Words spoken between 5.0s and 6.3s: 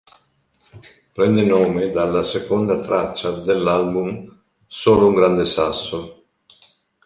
un grande sasso".